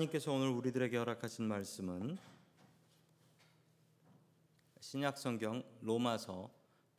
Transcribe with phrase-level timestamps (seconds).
[0.00, 2.16] 하나님께서 오늘 우리들에게 허락하신 말씀은
[4.80, 6.50] 신약 성경 로마서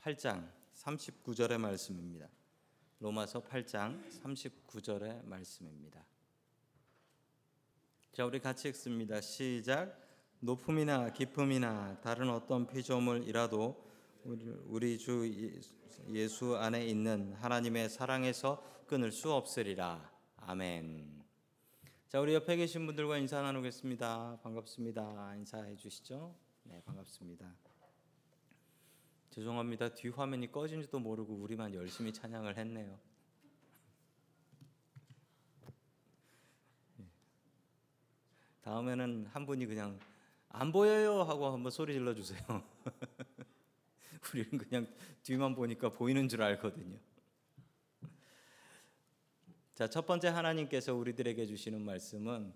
[0.01, 2.27] 8장 39절의 말씀입니다.
[2.99, 6.05] 로마서 8장 39절의 말씀입니다.
[8.11, 9.21] 자, 우리 같이 읽습니다.
[9.21, 9.97] 시작.
[10.39, 13.91] 높음이나 깊음이나 다른 어떤 피조물이라도
[14.65, 15.63] 우리 주
[16.09, 20.12] 예수 안에 있는 하나님의 사랑에서 끊을 수 없으리라.
[20.38, 21.20] 아멘.
[22.11, 24.39] 자, 우리 옆에 계신 분들과 인사 나누겠습니다.
[24.43, 25.33] 반갑습니다.
[25.38, 26.35] 인사해 주시죠.
[26.63, 27.55] 네, 반갑습니다.
[29.29, 29.93] 죄송합니다.
[29.93, 32.99] 뒤 화면이 꺼진지도 모르고 우리만 열심히 찬양을 했네요.
[36.99, 37.05] 예.
[38.63, 39.98] 다음에는 한 분이 그냥
[40.49, 42.41] 안 보여요 하고 한번 소리 질러 주세요.
[44.34, 44.85] 우리는 그냥
[45.23, 46.99] 뒤만 보니까 보이는 줄 알거든요.
[49.82, 52.54] 자, 첫 번째 하나님께서 우리들에게 주시는 말씀은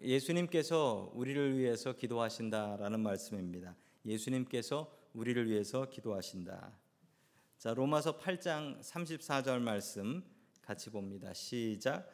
[0.00, 3.74] 예수님께서 우리를 위해서 기도하신다라는 말씀입니다.
[4.06, 6.70] 예수님께서 우리를 위해서 기도하신다.
[7.58, 10.22] 자, 로마서 8장 34절 말씀
[10.62, 11.34] 같이 봅니다.
[11.34, 12.08] 시작.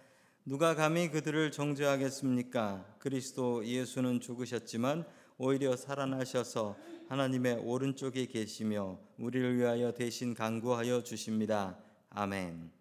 [0.46, 2.96] 누가 감히 그들을 정죄하겠습니까?
[2.98, 5.04] 그리스도 예수는 죽으셨지만
[5.36, 6.78] 오히려 살아나셔서
[7.10, 11.78] 하나님의 오른쪽에 계시며 우리를 위하여 대신 간구하여 주십니다.
[12.08, 12.79] 아멘.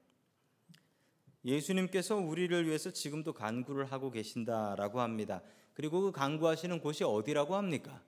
[1.45, 5.41] 예수님께서 우리를 위해서 지금도 간구를 하고 계신다라고 합니다.
[5.73, 8.03] 그리고 그 간구하시는 곳이 어디라고 합니까?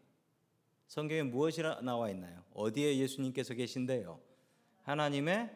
[0.88, 2.44] 성경에 무엇이 나와 있나요?
[2.54, 4.20] 어디에 예수님께서 계신데요?
[4.84, 5.50] 하나님의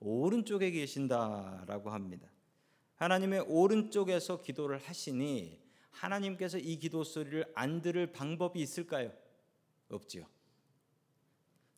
[0.00, 2.28] 오른쪽에 계신다라고 합니다.
[2.96, 9.12] 하나님의 오른쪽에서 기도를 하시니 하나님께서 이 기도 소리를 안 들을 방법이 있을까요?
[9.88, 10.26] 없지요.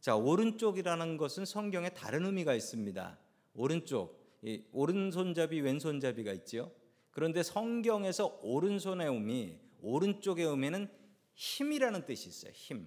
[0.01, 3.19] 자, 오른쪽이라는 것은 성경에 다른 의미가 있습니다.
[3.55, 4.24] 오른쪽
[4.73, 6.71] 오른손잡이 왼손잡이가 있지요.
[7.11, 10.89] 그런데 성경에서 오른손의 의미, 오른쪽의 의미는
[11.35, 12.53] 힘이라는 뜻이 있어요.
[12.53, 12.87] 힘.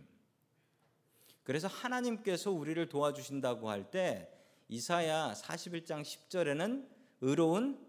[1.44, 4.30] 그래서 하나님께서 우리를 도와주신다고 할 때
[4.70, 6.88] 이사야 41장 10절에는
[7.22, 7.80] 의로운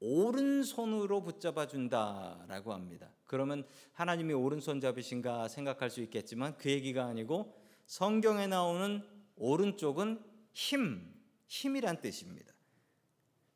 [0.00, 3.10] 오른손으로 붙잡아 준다라고 합니다.
[3.26, 9.02] 그러면 하나님이 오른손잡이신가 생각할 수 있겠지만 그 얘기가 아니고 성경에 나오는
[9.36, 11.14] 오른쪽은 힘,
[11.46, 12.49] 힘이란 뜻입니다.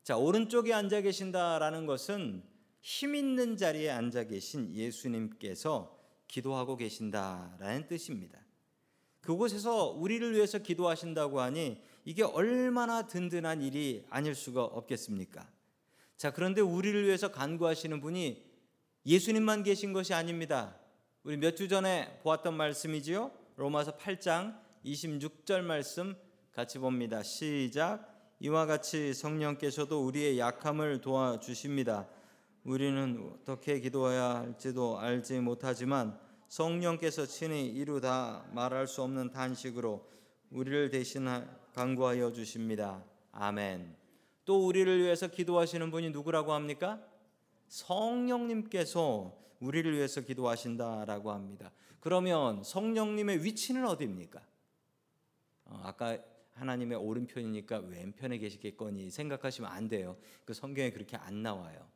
[0.05, 2.43] 자, 오른쪽에 앉아 계신다라는 것은
[2.79, 8.39] 힘 있는 자리에 앉아 계신 예수님께서 기도하고 계신다라는 뜻입니다.
[9.21, 15.51] 그곳에서 우리를 위해서 기도하신다고 하니 이게 얼마나 든든한 일이 아닐 수가 없겠습니까?
[16.17, 18.45] 자, 그런데 우리를 위해서 간구하시는 분이
[19.07, 20.79] 예수님만 계신 것이 아닙니다.
[21.23, 23.31] 우리 몇 주 전에 보았던 말씀이지요.
[23.55, 24.55] 로마서 8장
[24.85, 26.15] 26절 말씀
[26.51, 27.23] 같이 봅니다.
[27.23, 28.14] 시작.
[28.39, 32.07] 이와 같이 성령께서도 우리의 약함을 도와주십니다.
[32.65, 36.19] 우리는 어떻게 기도해야 할지도 알지 못하지만
[36.49, 40.05] 성령께서 친히 이루다 말할 수 없는 단식으로
[40.51, 41.27] 우리를 대신
[41.73, 43.03] 간구하여 주십니다.
[43.31, 43.95] 아멘.
[44.43, 47.01] 또 우리를 위해서 기도하시는 분이 누구라고 합니까?
[47.67, 51.71] 성령님께서 우리를 위해서 기도하신다라고 합니다.
[51.99, 54.41] 그러면 성령님의 위치는 어디입니까?
[55.65, 56.17] 어, 아까
[56.55, 60.17] 하나님의 오른편이니까 왼편에 계시겠거니 생각하시면 안 돼요.
[60.45, 61.89] 그 성경에 그렇게 안 나와요.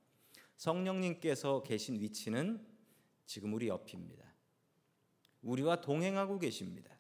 [0.58, 2.66] 성령님께서 계신 위치는
[3.25, 4.24] 지금 우리 옆입니다.
[5.42, 6.92] 우리와 동행하고 계십니다.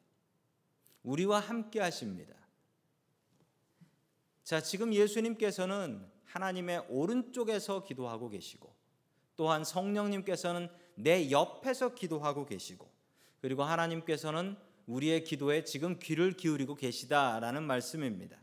[1.03, 2.33] 우리와 함께 하십니다.
[4.43, 8.73] 자, 지금 예수님께서는 하나님의 오른쪽에서 기도하고 계시고
[9.35, 12.89] 또한 성령님께서는 내 옆에서 기도하고 계시고
[13.41, 14.57] 그리고 하나님께서는
[14.89, 18.37] 우리의 기도에 지금 귀를 기울이고 계시다라는 말씀입니다.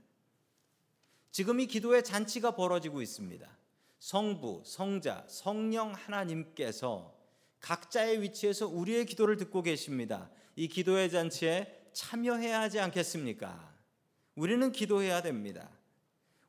[1.33, 3.49] 지금 이 기도의 잔치가 벌어지고 있습니다.
[3.99, 7.13] 성부, 성자, 성령 하나님께서
[7.61, 10.31] 각자의 위치에서 우리의 기도를 듣고 계십니다.
[10.55, 13.75] 이 기도의 잔치에 참여해야 하지 않겠습니까?
[14.37, 15.69] 우리는 기도해야 됩니다.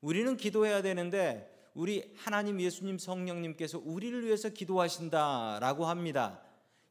[0.02, 6.40] 우리는 기도해야 되는데 우리 하나님 예수님 성령님께서 우리를 위해서 기도하신다라고 합니다.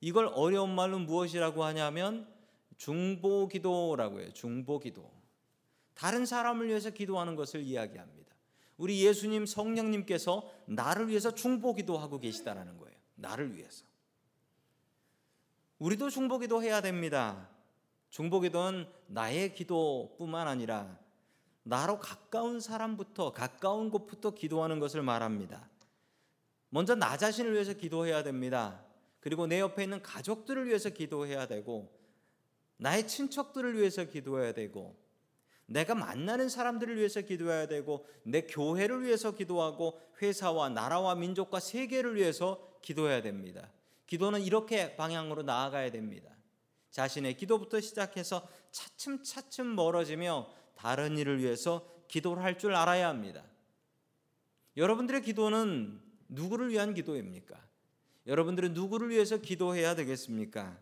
[0.00, 2.35] 이걸 어려운 말로 무엇이라고 하냐면
[2.76, 4.32] 중보 기도라고 해요.
[4.32, 5.11] 중보 기도.
[5.94, 8.34] 다른 사람을 위해서 기도하는 것을 이야기합니다.
[8.76, 12.94] 우리 예수님 성령님께서 나를 위해서 중보 기도하고 계시다라는 거예요.
[13.14, 13.84] 나를 위해서.
[15.78, 17.49] 우리도 중보 기도 해야 됩니다.
[18.11, 20.99] 중보 기도는 나의 기도뿐만 아니라
[21.62, 25.69] 나로 가까운 사람부터 가까운 곳부터 기도하는 것을 말합니다.
[26.69, 28.84] 먼저 나 자신을 위해서 기도해야 됩니다.
[29.20, 31.90] 그리고 내 옆에 있는 가족들을 위해서 기도해야 되고
[32.78, 34.96] 나의 친척들을 위해서 기도해야 되고
[35.67, 42.78] 내가 만나는 사람들을 위해서 기도해야 되고 내 교회를 위해서 기도하고 회사와 나라와 민족과 세계를 위해서
[42.82, 43.70] 기도해야 됩니다.
[44.06, 46.31] 기도는 이렇게 방향으로 나아가야 됩니다.
[46.93, 53.43] 자신의 기도부터 시작해서 차츰차츰 멀어지며 다른 일을 위해서 기도를 할 줄 알아야 합니다.
[54.76, 57.61] 여러분들의 기도는 누구를 위한 기도입니까?
[58.26, 60.79] 여러분들은 누구를 위해서 기도해야 되겠습니까?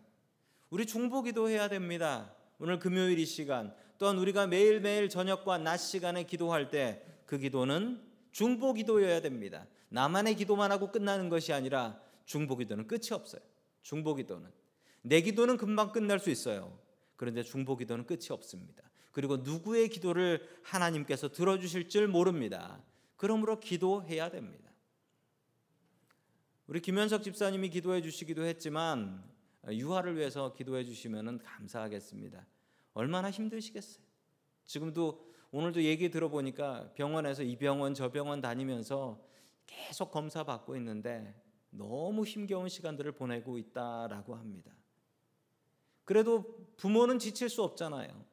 [0.75, 2.35] 우리 중보 기도 해야 됩니다.
[2.59, 8.01] 오늘 금요일 이 시간 또한 우리가 매일매일 저녁과 낮 시간에 기도할 때 그 기도는
[8.31, 9.67] 중보 기도여야 됩니다.
[9.89, 13.41] 나만의 기도만 하고 끝나는 것이 아니라 중보 기도는 끝이 없어요.
[13.81, 14.49] 중보 기도는
[15.01, 16.77] 내 기도는 금방 끝날 수 있어요.
[17.15, 18.83] 그런데 중보 기도는 끝이 없습니다.
[19.11, 22.83] 그리고 누구의 기도를 하나님께서 들어 주실 줄 모릅니다.
[23.15, 24.69] 그러므로 기도해야 됩니다.
[26.67, 29.23] 우리 김현석 집사님이 기도해 주시기도 했지만
[29.69, 32.45] 유아를 위해서 기도해 주시면 감사하겠습니다.
[32.93, 34.05] 얼마나 힘드시겠어요.
[34.65, 39.25] 지금도 오늘도 얘기 들어보니까 병원에서 이 병원 저 병원 다니면서
[39.65, 41.33] 계속 검사 받고 있는데
[41.69, 44.71] 너무 힘겨운 시간들을 보내고 있다라고 합니다.
[46.03, 48.25] 그래도 부모는 지칠 수 없잖아요.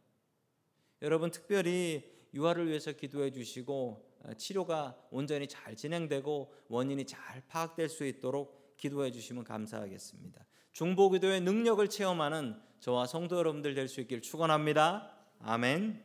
[1.00, 8.06] 여러분 특별히 유아를 위해서 기도해 주시고 어, 치료가 온전히 잘 진행되고 원인이 잘 파악될 수
[8.06, 10.44] 있도록 기도해 주시면 감사하겠습니다.
[10.72, 15.10] 중보기도의 능력을 체험하는 저와 성도 여러분들 될 수 있길 축원합니다.
[15.40, 16.04] 아멘.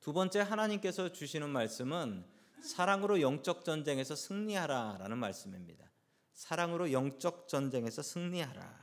[0.00, 2.24] 두 번째 하나님께서 주시는 말씀은
[2.60, 5.90] 사랑으로 영적 전쟁에서 승리하라라는 말씀입니다.
[6.34, 8.82] 사랑으로 영적 전쟁에서 승리하라.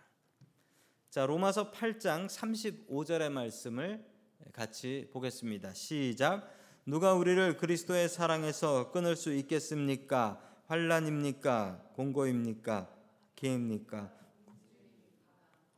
[1.09, 4.05] 자, 로마서 8장 35절의 말씀을
[4.53, 5.73] 같이 보겠습니다.
[5.73, 6.49] 시작.
[6.85, 10.41] 누가 우리를 그리스도의 사랑에서 끊을 수 있겠습니까?
[10.67, 11.91] 환란입니까?
[11.93, 12.89] 공고입니까?
[13.35, 14.11] 개입니까?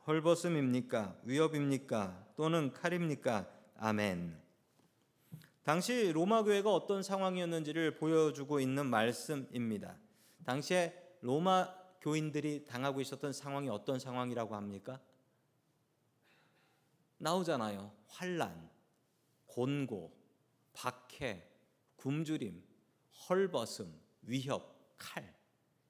[0.06, 1.20] 헐벗음입니까?
[1.24, 2.26] 위협입니까?
[2.36, 3.48] 또는 칼입니까?
[3.76, 4.40] 아멘.
[5.62, 9.96] 당시 로마 교회가 어떤 상황이었는지를 보여주고 있는 말씀입니다.
[10.44, 15.00] 당시에 로마 교인들이 당하고 있었던 상황이 어떤 상황이라고 합니까?
[17.18, 17.92] 나오잖아요.
[18.08, 18.68] 환란,
[19.46, 20.12] 곤고,
[20.72, 21.46] 박해,
[21.94, 22.60] 굶주림,
[23.28, 25.32] 헐벗음, 위협, 칼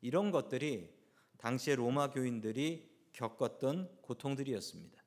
[0.03, 0.93] 이런 것들이
[1.39, 5.03] 당시의 로마 교인들이 겪었던 고통들이었습니다.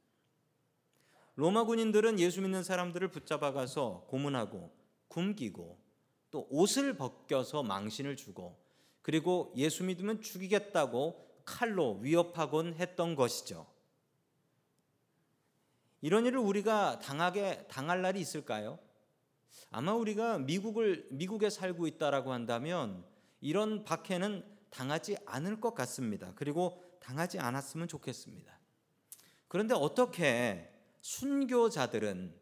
[1.35, 4.71] 로마 군인들은 예수 믿는 사람들을 붙잡아 가서 고문하고
[5.09, 5.77] 굶기고
[6.31, 8.57] 또 옷을 벗겨서 망신을 주고
[9.01, 13.67] 그리고 예수 믿으면 죽이겠다고 칼로 위협하곤 했던 것이죠.
[16.01, 18.79] 이런 일을 우리가 당하게 당할 날이 있을까요?
[19.71, 23.03] 아마 우리가 미국을 미국에 살고 있다라고 한다면
[23.41, 26.33] 이런 박해는 당하지 않을 것 같습니다.
[26.35, 28.59] 그리고 당하지 않았으면 좋겠습니다.
[29.47, 30.71] 그런데 어떻게
[31.01, 32.35] 순교자들은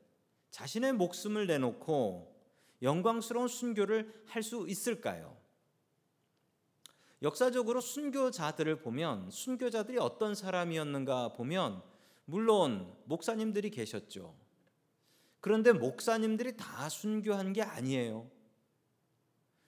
[0.51, 2.33] 자신의 목숨을 내놓고
[2.81, 5.37] 영광스러운 순교를 할 수 있을까요?
[7.21, 11.81] 역사적으로 순교자들을 보면 순교자들이 어떤 사람이었는가 보면
[12.25, 14.35] 물론 목사님들이 계셨죠.
[15.41, 18.29] 그런데 목사님들이 다 순교한 게 아니에요.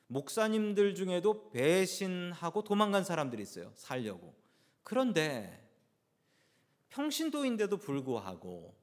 [0.07, 3.71] 목사님들 중에도 배신하고 도망간 사람들이 있어요.
[3.75, 4.44] 살려고.
[4.85, 5.67] 그런데
[6.89, 8.75] 평신도인데도 불구하고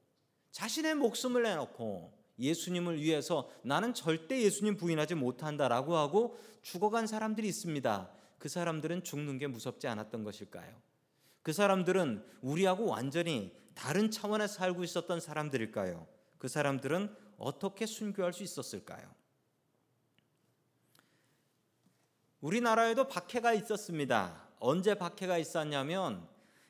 [0.51, 8.11] 자신의 목숨을 내놓고 예수님을 위해서 나는 절대 예수님 부인하지 못한다라고 하고 죽어간 사람들이 있습니다.
[8.37, 10.75] 그 사람들은 죽는 게 무섭지 않았던 것일까요?
[11.41, 16.05] 그 사람들은 우리하고 완전히 다른 차원에 살고 있었던 사람들일까요?
[16.37, 19.09] 그 사람들은 어떻게 순교할 수 있었을까요?
[22.41, 24.42] 우리나라에도 박해가 있었습니다.
[24.65, 26.25] 언제 박해가 있었냐면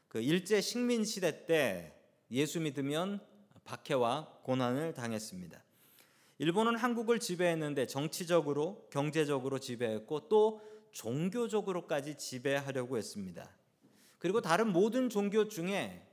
[0.08, 1.94] 그 일제 식민 시대 때
[2.32, 3.20] 예수 믿으면
[3.66, 5.64] 박해와 고난을 당했습니다.
[6.40, 10.60] 일본은 한국을 지배했는데 정치적으로, 경제적으로 지배했고 또
[10.92, 13.48] 종교적으로까지 지배하려고 했습니다.
[14.18, 16.04] 그리고 다른 모든 종교 중에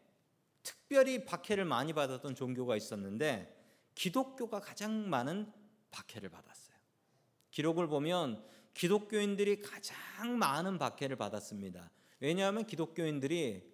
[0.63, 3.57] 특별히 박해를 많이 받았던 종교가 있었는데
[3.95, 5.51] 기독교가 가장 많은
[5.91, 6.77] 박해를 받았어요.
[7.51, 8.45] 기록을 보면
[8.75, 11.91] 기독교인들이 가장 많은 박해를 받았습니다.
[12.21, 13.71] 왜냐하면 기독교인들이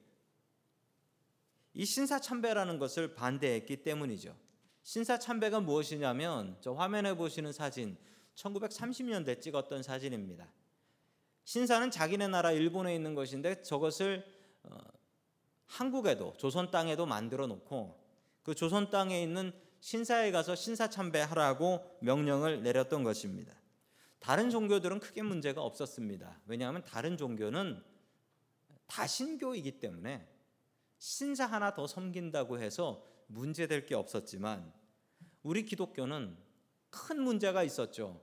[1.74, 4.34] 이 신사참배라는 것을 반대했기 때문이죠.
[4.82, 7.96] 신사참배가 무엇이냐면 저 화면에 보시는 사진
[8.34, 10.48] 1930년대 찍었던 사진입니다.
[11.44, 14.24] 신사는 자기네 나라 일본에 있는 것인데 저것을
[14.62, 14.78] 어,
[15.66, 18.00] 한국에도 조선 땅에도 만들어 놓고
[18.42, 23.54] 그 조선 땅에 있는 신사에 가서 신사 참배하라고 명령을 내렸던 것입니다.
[24.18, 26.40] 다른 종교들은 크게 문제가 없었습니다.
[26.46, 27.82] 왜냐하면 다른 종교는
[28.86, 30.28] 다신교이기 때문에
[30.98, 34.72] 신사 하나 더 섬긴다고 해서 문제될 게 없었지만
[35.42, 36.36] 우리 기독교는
[36.90, 38.20] 큰 문제가 있었죠.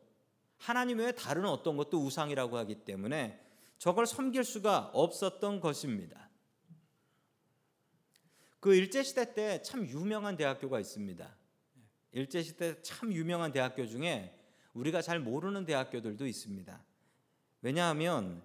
[0.57, 3.39] 하나님 외에 다른 어떤 것도 우상이라고 하기 때문에
[3.77, 6.29] 저걸 섬길 수가 없었던 것입니다.
[8.59, 11.35] 그 일제시대 때 참 유명한 대학교가 있습니다.
[12.13, 14.39] 일제시대 참 유명한 대학교 중에
[14.73, 16.83] 우리가 잘 모르는 대학교들도 있습니다.
[17.61, 18.43] 왜냐하면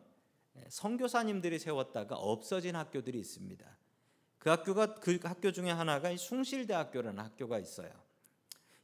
[0.69, 3.67] 선교사님들이 세웠다가 없어진 학교들이 있습니다.
[4.39, 7.91] 그 학교가 그 학교 중에 하나가 숭실대학교라는 학교가 있어요.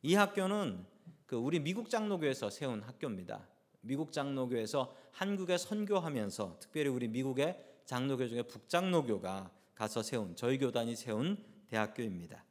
[0.03, 0.85] 이 학교는
[1.27, 3.47] 그 우리 미국 장로교에서 세운 학교입니다.
[3.81, 11.37] 미국 장로교에서 한국에 선교하면서 특별히 우리 미국의 장로교 중에 북장로교가 가서 세운 저희 교단이 세운
[11.69, 12.45] 대학교입니다.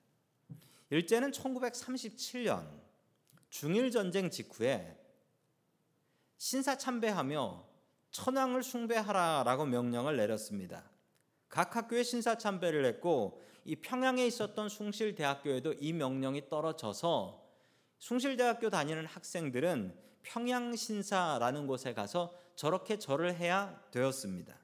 [0.90, 2.68] 일제는 1937년
[3.54, 4.98] 중일 전쟁 직후에
[6.40, 7.64] 신사 참배하며
[8.10, 10.90] 천황을 숭배하라라고 명령을 내렸습니다.
[11.50, 17.48] 각 학교에 신사 참배를 했고 이 평양에 있었던 숭실대학교에도 이 명령이 떨어져서
[18.00, 24.58] 숭실대학교 다니는 학생들은 평양신사라는 곳에 가서 저렇게 절을 해야 되었습니다.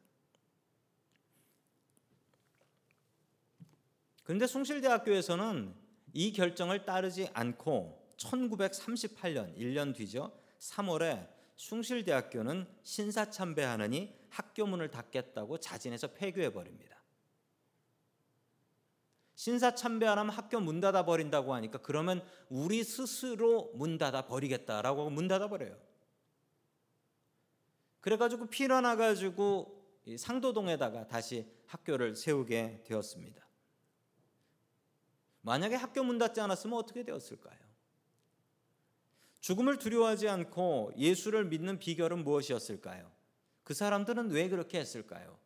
[4.24, 5.76] 그런데 숭실대학교에서는
[6.14, 10.32] 이 결정을 따르지 않고 1938년 1년 뒤죠.
[10.60, 17.00] 3월에 숭실대학교는 신사참배하느니 학교 문을 닫겠다고 자진해서 폐교해 버립니다.
[19.36, 25.10] 신사 참배 안 하면 학교 문 닫아 버린다고 하니까 그러면 우리 스스로 문 닫아 버리겠다라고
[25.10, 25.78] 문 닫아 버려요.
[28.02, 29.82] 그래가지고 피나 가지고
[30.18, 33.48] 상도동에다가 다시 학교를 세우게 되었습니다.
[35.42, 37.69] 만약에 학교 문 닫지 않았으면 어떻게 되었을까요?
[39.42, 43.10] 죽음을 두려워하지 않고 예수를 믿는 비결은 무엇이었을까요?
[43.64, 45.38] 그 사람들은 왜 그렇게 했을까요?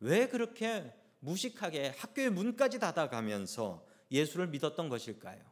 [0.00, 5.42] 왜 그렇게 무식하게 학교의 문까지 닫아가면서 예수를 믿었던 것일까요?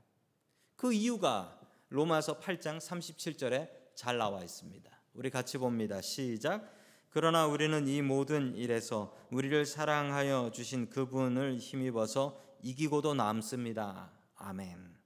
[0.77, 1.59] 그 이유가
[1.89, 4.91] 로마서 8장 37절에 잘 나와 있습니다.
[5.15, 6.01] 우리 같이 봅니다.
[6.01, 6.71] 시작.
[7.11, 14.11] 그러나 우리는 이 모든 일에서 우리를 사랑하여 주신 그분을 힘입어서 이기고도 남습니다.
[14.37, 14.97] 아멘.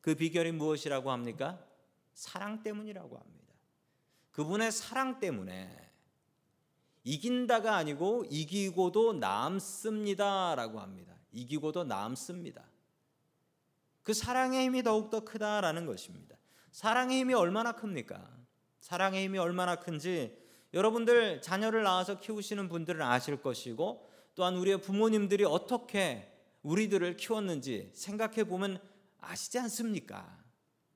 [0.00, 1.64] 그 비결이 무엇이라고 합니까?
[2.14, 3.54] 사랑 때문이라고 합니다.
[4.30, 5.84] 그분의 사랑 때문에
[7.04, 11.14] 이긴다가 아니고 이기고도 남습니다라고 합니다.
[11.32, 12.64] 이기고도 남습니다.
[14.02, 16.36] 그 사랑의 힘이 더욱더 크다라는 것입니다.
[16.70, 18.28] 사랑의 힘이 얼마나 큽니까?
[18.80, 20.36] 사랑의 힘이 얼마나 큰지
[20.72, 28.80] 여러분들 자녀를 낳아서 키우시는 분들은 아실 것이고 또한 우리의 부모님들이 어떻게 우리들을 키웠는지 생각해 보면
[29.20, 30.43] 아시지 않습니까?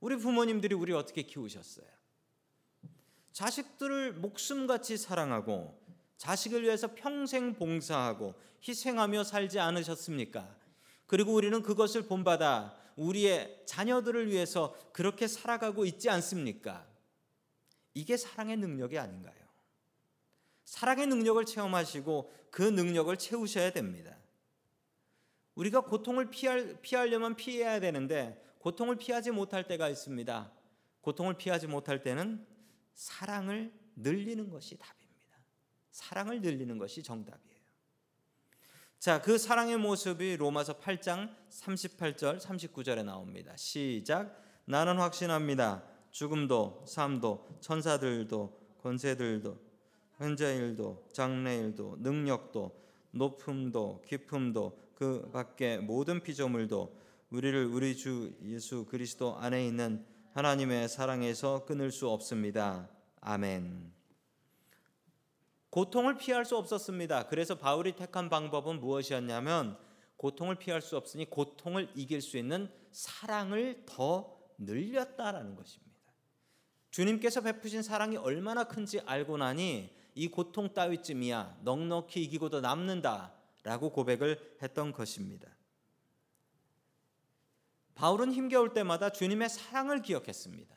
[0.00, 1.86] 우리 부모님들이 우리 어떻게 키우셨어요?
[3.32, 5.78] 자식들을 목숨같이 사랑하고
[6.16, 8.34] 자식을 위해서 평생 봉사하고
[8.66, 10.56] 희생하며 살지 않으셨습니까?
[11.06, 16.86] 그리고 우리는 그것을 본받아 우리의 자녀들을 위해서 그렇게 살아가고 있지 않습니까?
[17.94, 19.34] 이게 사랑의 능력이 아닌가요?
[20.64, 24.16] 사랑의 능력을 체험하시고 그 능력을 채우셔야 됩니다.
[25.54, 30.52] 우리가 고통을 피할, 피하려면 피해야 되는데 고통을 피하지 못할 때가 있습니다.
[31.00, 32.46] 고통을 피하지 못할 때는
[32.94, 35.38] 사랑을 늘리는 것이 답입니다.
[35.90, 37.58] 사랑을 늘리는 것이 정답이에요.
[38.98, 43.56] 자, 그 사랑의 모습이 로마서 8장 38절, 39절에 나옵니다.
[43.56, 44.42] 시작.
[44.64, 45.84] 나는 확신합니다.
[46.10, 49.68] 죽음도 삶도 천사들도 권세들도
[50.16, 56.98] 현재일도 장래일도 능력도 높음도 깊음도 그 밖에 모든 피조물도
[57.30, 62.88] 우리를 우리 주 예수 그리스도 안에 있는 하나님의 사랑에서 끊을 수 없습니다.
[63.20, 63.92] 아멘.
[65.68, 67.26] 고통을 피할 수 없었습니다.
[67.26, 69.76] 그래서 바울이 택한 방법은 무엇이었냐면
[70.16, 75.92] 고통을 피할 수 없으니 고통을 이길 수 있는 사랑을 더 늘렸다라는 것입니다.
[76.90, 84.92] 주님께서 베푸신 사랑이 얼마나 큰지 알고 나니 이 고통 따위쯤이야 넉넉히 이기고도 남는다라고 고백을 했던
[84.92, 85.57] 것입니다.
[87.98, 90.72] 바울은 힘겨울 때마다 주님의 사랑을 기억했습니다.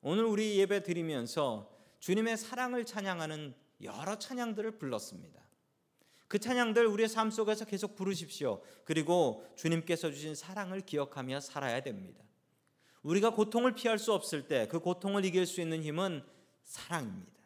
[0.00, 5.42] 오늘 우리 예배 드리면서 주님의 사랑을 찬양하는 여러 찬양들을 불렀습니다.
[6.26, 8.62] 그 찬양들 우리의 삶 속에서 계속 부르십시오.
[8.86, 12.24] 그리고 주님께서 주신 사랑을 기억하며 살아야 됩니다.
[13.02, 16.24] 우리가 고통을 피할 수 없을 때 그 고통을 이길 수 있는 힘은
[16.62, 17.42] 사랑입니다.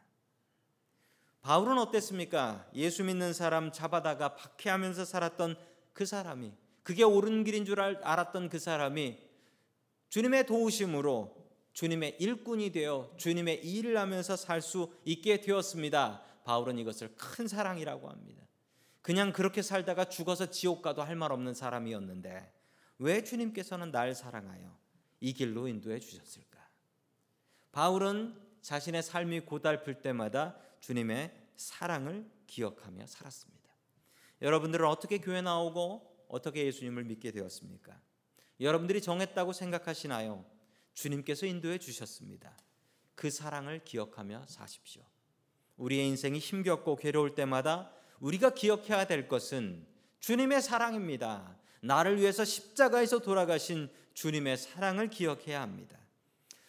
[1.40, 2.70] 바울은 어땠습니까?
[2.74, 5.56] 예수 믿는 사람 잡아다가 박해하면서 살았던
[5.92, 6.52] 그 사람이
[6.82, 9.18] 그게 옳은 길인 줄 알았던 그 사람이
[10.08, 16.22] 주님의 도우심으로 주님의 일꾼이 되어 주님의 일을 하면서 살 수 있게 되었습니다.
[16.44, 18.42] 바울은 이것을 큰 사랑이라고 합니다.
[19.00, 22.52] 그냥 그렇게 살다가 죽어서 지옥 가도 할 말 없는 사람이었는데
[22.98, 24.76] 왜 주님께서는 날 사랑하여
[25.20, 26.60] 이 길로 인도해 주셨을까?
[27.72, 33.62] 바울은 자신의 삶이 고달플 때마다 주님의 사랑을 기억하며 살았습니다.
[34.42, 38.00] 여러분들은 어떻게 교회 나오고 어떻게 예수님을 믿게 되었습니까?
[38.58, 40.46] 여러분들이 정했다고 생각하시나요?
[40.94, 42.56] 주님께서 인도해 주셨습니다.
[43.14, 45.02] 그 사랑을 기억하며 사십시오.
[45.76, 49.86] 우리의 인생이 힘겹고 괴로울 때마다 우리가 기억해야 될 것은
[50.20, 51.58] 주님의 사랑입니다.
[51.82, 55.98] 나를 위해서 십자가에서 돌아가신 주님의 사랑을 기억해야 합니다.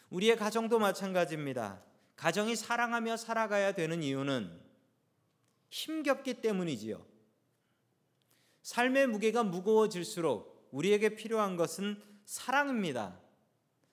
[0.09, 1.81] 우리의 가정도 마찬가지입니다.
[2.17, 4.59] 가정이 사랑하며 살아가야 되는 이유는
[5.69, 7.12] 힘겹기 때문이지요.
[8.63, 13.19] 삶의 무게가 무거워질수록 우리에게 필요한 것은 사랑입니다.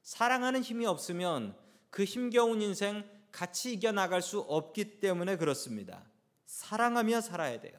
[0.02, 1.56] 사랑하는 힘이 없으면
[1.90, 6.04] 그 힘겨운 인생 같이 이겨나갈 수 없기 때문에 그렇습니다.
[6.46, 7.78] 사랑하며 살아야 돼요.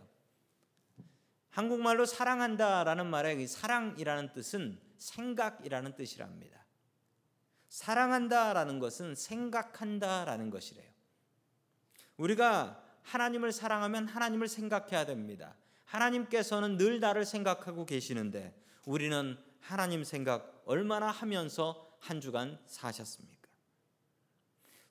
[1.49, 6.63] 한국말로 사랑한다라는 말의 사랑이라는 뜻은 생각이라는 뜻이랍니다.
[7.67, 10.89] 사랑한다라는 것은 생각한다라는 것이래요.
[12.17, 15.55] 우리가 하나님을 사랑하면 하나님을 생각해야 됩니다.
[15.91, 18.53] 하나님께서는 늘 나를 생각하고 계시는데
[18.85, 23.41] 우리는 하나님 생각 얼마나 하면서 한 주간 사셨습니까?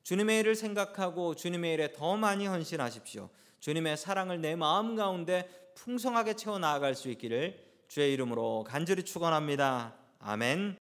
[0.03, 3.31] 주님의 일을 생각하고 주님의 일에 더 많이 헌신하십시오.
[3.61, 9.95] 주님의 사랑을 내 마음 가운데 풍성하게 채워 나아갈 수 있기를 주의 이름으로 간절히 축원합니다.
[10.19, 10.79] 아멘.